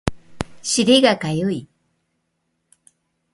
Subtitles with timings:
[0.63, 1.69] 尻がかゆい